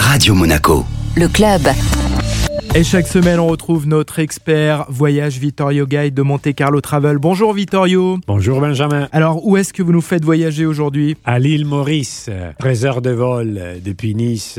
Radio 0.00 0.34
Monaco. 0.34 0.84
Le 1.14 1.28
club. 1.28 1.60
Et 2.74 2.82
chaque 2.82 3.06
semaine, 3.06 3.38
on 3.38 3.46
retrouve 3.46 3.86
notre 3.86 4.18
expert 4.18 4.86
voyage 4.88 5.38
Vittorio 5.38 5.86
Guide 5.86 6.14
de 6.14 6.22
Monte 6.22 6.54
Carlo 6.54 6.80
Travel. 6.80 7.18
Bonjour 7.18 7.52
Vittorio. 7.52 8.18
Bonjour 8.26 8.60
Benjamin. 8.60 9.08
Alors, 9.12 9.46
où 9.46 9.56
est-ce 9.56 9.72
que 9.72 9.82
vous 9.82 9.92
nous 9.92 10.00
faites 10.00 10.24
voyager 10.24 10.66
aujourd'hui? 10.66 11.16
À 11.24 11.38
l'île 11.38 11.66
Maurice, 11.66 12.30
13 12.58 12.86
heures 12.86 13.02
de 13.02 13.10
vol 13.10 13.58
euh, 13.58 13.78
depuis 13.84 14.14
Nice. 14.14 14.58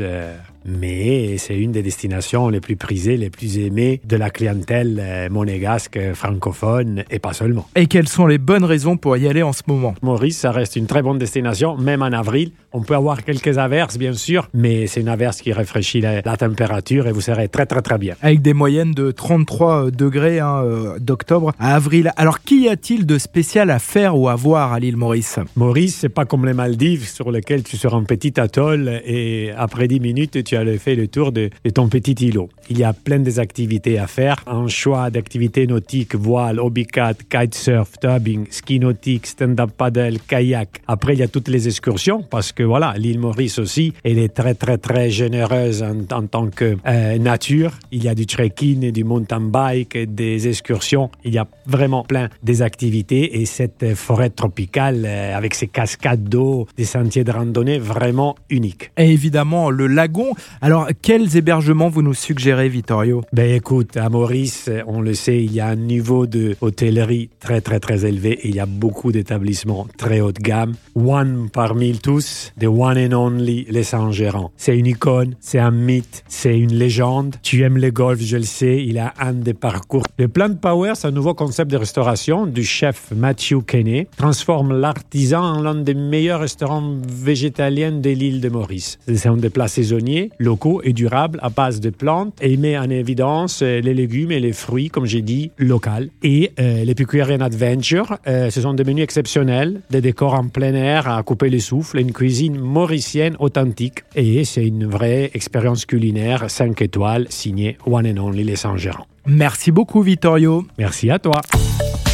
Euh, 0.66 0.76
Mais 0.78 1.38
c'est 1.38 1.58
une 1.58 1.72
des 1.72 1.82
destinations 1.82 2.48
les 2.48 2.60
plus 2.60 2.76
prisées, 2.76 3.16
les 3.16 3.30
plus 3.30 3.58
aimées 3.58 4.00
de 4.04 4.16
la 4.16 4.30
clientèle 4.30 5.00
euh, 5.00 5.28
monégasque, 5.28 5.96
euh, 5.96 6.14
francophone 6.14 7.04
et 7.10 7.18
pas 7.18 7.32
seulement. 7.32 7.66
Et 7.76 7.86
quelles 7.86 8.08
sont 8.08 8.26
les 8.26 8.38
bonnes 8.38 8.64
raisons 8.64 8.96
pour 8.96 9.16
y 9.16 9.28
aller 9.28 9.42
en 9.42 9.52
ce 9.52 9.62
moment? 9.66 9.94
Maurice, 10.02 10.38
ça 10.38 10.52
reste 10.52 10.76
une 10.76 10.86
très 10.86 11.02
bonne 11.02 11.18
destination, 11.18 11.76
même 11.76 12.02
en 12.02 12.06
avril. 12.06 12.52
On 12.72 12.82
peut 12.82 12.94
avoir 12.94 13.22
quelques 13.22 13.58
averses, 13.58 13.98
bien 13.98 14.14
sûr, 14.14 14.48
mais 14.54 14.86
c'est 14.86 15.00
une 15.00 15.08
averse 15.08 15.42
qui 15.42 15.52
rafraîchit 15.52 16.00
la, 16.00 16.22
la 16.22 16.36
température 16.36 17.06
et 17.06 17.12
vous 17.12 17.20
serez 17.20 17.48
très, 17.48 17.66
très, 17.66 17.82
très 17.82 17.98
bien. 17.98 18.14
Avec 18.22 18.40
des 18.40 18.54
moyennes 18.54 18.92
de 18.92 19.10
33 19.10 19.90
degrés 19.90 20.40
hein, 20.40 20.62
euh, 20.64 20.98
d'octobre 20.98 21.52
à 21.58 21.74
avril. 21.74 22.12
Alors, 22.16 22.40
qu'y 22.40 22.68
a-t-il 22.68 23.06
de 23.06 23.18
spécial 23.18 23.70
à 23.70 23.78
faire 23.78 24.18
ou 24.18 24.28
à 24.28 24.36
voir 24.36 24.72
à 24.72 24.80
l'île 24.80 24.96
Maurice? 24.96 25.38
Maurice, 25.56 25.96
c'est 25.96 26.08
pas 26.08 26.24
comme 26.24 26.46
les 26.46 26.54
Maldives 26.54 27.08
sur 27.08 27.30
lesquelles 27.30 27.62
tu 27.62 27.76
seras 27.76 27.96
un 27.96 28.04
petit 28.04 28.40
atoll 28.40 29.00
et 29.04 29.50
après 29.56 29.88
10 29.88 30.00
minutes, 30.00 30.44
tu 30.44 30.51
as 30.56 30.78
fait 30.78 30.94
le 30.94 31.08
tour 31.08 31.32
de, 31.32 31.50
ton 31.74 31.88
petit 31.88 32.12
îlot. 32.12 32.48
Il 32.70 32.78
y 32.78 32.84
a 32.84 32.92
plein 32.92 33.18
des 33.18 33.38
activités 33.38 33.98
à 33.98 34.06
faire. 34.06 34.36
Un 34.46 34.68
choix 34.68 35.10
d'activités 35.10 35.66
nautiques, 35.66 36.14
voile, 36.14 36.60
hobbycat, 36.60 37.14
kitesurf, 37.28 37.98
tubing, 38.00 38.46
ski 38.50 38.78
nautique, 38.78 39.26
stand-up 39.26 39.70
paddle, 39.76 40.18
kayak. 40.26 40.82
Après, 40.86 41.14
il 41.14 41.20
y 41.20 41.22
a 41.22 41.28
toutes 41.28 41.48
les 41.48 41.66
excursions 41.66 42.22
parce 42.22 42.52
que 42.52 42.62
voilà, 42.62 42.94
l'île 42.96 43.18
Maurice 43.18 43.58
aussi, 43.58 43.92
elle 44.04 44.18
est 44.18 44.34
très, 44.34 44.54
très, 44.54 44.78
très 44.78 45.10
généreuse 45.10 45.82
en, 45.82 46.26
tant 46.26 46.48
que 46.48 46.76
euh, 46.86 47.18
nature. 47.18 47.72
Il 47.90 48.02
y 48.02 48.08
a 48.08 48.14
du 48.14 48.26
trekking, 48.26 48.90
du 48.92 49.04
mountain 49.04 49.40
bike, 49.40 49.96
des 50.14 50.48
excursions. 50.48 51.10
Il 51.24 51.34
y 51.34 51.38
a 51.38 51.46
vraiment 51.66 52.04
plein 52.04 52.28
des 52.42 52.62
activités 52.62 53.40
et 53.40 53.46
cette 53.46 53.94
forêt 53.94 54.30
tropicale 54.30 55.04
euh, 55.04 55.36
avec 55.36 55.54
ses 55.54 55.68
cascades 55.68 56.24
d'eau, 56.24 56.66
des 56.76 56.84
sentiers 56.84 57.24
de 57.24 57.32
randonnée 57.32 57.78
vraiment 57.78 58.36
uniques. 58.50 58.90
Et 58.96 59.10
évidemment, 59.10 59.70
le 59.70 59.86
lagon. 59.86 60.32
Alors, 60.60 60.88
quels 61.00 61.36
hébergements 61.36 61.88
vous 61.88 62.02
nous 62.02 62.14
suggérez, 62.14 62.68
Vittorio? 62.68 63.22
Ben 63.32 63.50
écoute, 63.50 63.96
à 63.96 64.08
Maurice, 64.08 64.70
on 64.86 65.00
le 65.00 65.14
sait, 65.14 65.42
il 65.42 65.52
y 65.52 65.60
a 65.60 65.66
un 65.66 65.76
niveau 65.76 66.26
de 66.26 66.56
hôtellerie 66.60 67.30
très 67.40 67.60
très 67.60 67.80
très 67.80 68.04
élevé 68.06 68.32
et 68.32 68.48
il 68.48 68.54
y 68.54 68.60
a 68.60 68.66
beaucoup 68.66 69.12
d'établissements 69.12 69.86
très 69.96 70.20
haut 70.20 70.32
de 70.32 70.40
gamme. 70.40 70.74
One 70.94 71.48
parmi 71.52 71.98
tous, 71.98 72.52
the 72.60 72.66
one 72.66 72.98
and 72.98 73.12
only, 73.16 73.66
les 73.68 73.82
Saint-Gérant. 73.82 74.52
C'est 74.56 74.76
une 74.76 74.86
icône, 74.86 75.34
c'est 75.40 75.58
un 75.58 75.70
mythe, 75.70 76.24
c'est 76.28 76.58
une 76.58 76.74
légende. 76.74 77.36
Tu 77.42 77.62
aimes 77.62 77.78
le 77.78 77.90
golf, 77.90 78.20
je 78.20 78.36
le 78.36 78.42
sais, 78.42 78.84
il 78.84 78.98
a 78.98 79.14
un 79.18 79.32
des 79.32 79.54
parcours. 79.54 80.04
Le 80.18 80.28
Plant 80.28 80.54
Power, 80.54 80.92
c'est 80.94 81.08
un 81.08 81.12
nouveau 81.12 81.34
concept 81.34 81.70
de 81.70 81.76
restauration 81.76 82.46
du 82.46 82.64
chef 82.64 83.10
Matthew 83.14 83.62
Kenney, 83.66 84.08
transforme 84.16 84.78
l'artisan 84.78 85.42
en 85.42 85.62
l'un 85.62 85.74
des 85.74 85.94
meilleurs 85.94 86.40
restaurants 86.40 86.96
végétaliens 87.06 87.92
de 87.92 88.10
l'île 88.10 88.40
de 88.40 88.48
Maurice. 88.48 88.98
C'est 89.06 89.28
un 89.28 89.36
des 89.36 89.50
plats 89.50 89.68
saisonniers, 89.68 90.30
locaux 90.38 90.80
et 90.84 90.92
durables 90.92 91.38
à 91.42 91.50
base 91.50 91.80
de 91.80 91.90
plantes 91.90 92.34
et 92.40 92.52
il 92.52 92.60
met 92.60 92.78
en 92.78 92.88
évidence 92.88 93.60
euh, 93.62 93.80
les 93.80 93.94
légumes 93.94 94.32
et 94.32 94.40
les 94.40 94.52
fruits, 94.52 94.88
comme 94.88 95.06
j'ai 95.06 95.22
dit, 95.22 95.50
locaux. 95.58 95.82
Et 96.22 96.52
euh, 96.60 96.84
l'Epicurean 96.84 97.40
Adventure, 97.40 98.18
euh, 98.26 98.50
ce 98.50 98.60
sont 98.60 98.74
des 98.74 98.84
menus 98.84 99.02
exceptionnels, 99.02 99.80
des 99.90 100.00
décors 100.00 100.34
en 100.34 100.48
plein 100.48 100.74
air 100.74 101.08
à 101.08 101.22
couper 101.22 101.50
le 101.50 101.58
souffle, 101.58 101.98
une 101.98 102.12
cuisine 102.12 102.58
mauricienne 102.58 103.36
authentique. 103.38 104.04
Et 104.14 104.44
c'est 104.44 104.64
une 104.64 104.86
vraie 104.86 105.30
expérience 105.34 105.84
culinaire 105.86 106.48
5 106.48 106.80
étoiles 106.82 107.26
signée 107.30 107.76
One 107.86 108.06
and 108.06 108.22
Only 108.22 108.44
Les 108.44 108.56
Saint-Gérant. 108.56 109.06
Merci 109.26 109.70
beaucoup, 109.72 110.02
Vittorio. 110.02 110.64
Merci 110.78 111.10
à 111.10 111.18
toi. 111.18 111.40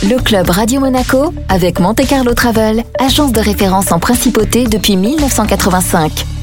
Le 0.05 0.23
club 0.23 0.49
Radio 0.51 0.81
Monaco 0.81 1.33
avec 1.49 1.81
Monte 1.81 2.07
Carlo 2.07 2.33
Travel, 2.33 2.85
agence 3.01 3.33
de 3.33 3.41
référence 3.41 3.91
en 3.93 3.99
principauté 3.99 4.65
depuis 4.65 4.97
1985. 4.97 6.38